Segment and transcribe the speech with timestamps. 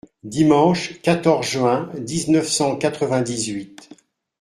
[0.23, 3.87] Dimanche quatorze juin dix-neuf cent quatre-vingt-dix-huit.